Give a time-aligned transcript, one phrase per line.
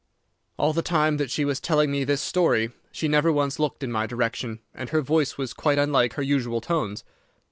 [0.57, 3.91] "All the time that she was telling me this story she never once looked in
[3.91, 7.03] my direction, and her voice was quite unlike her usual tones.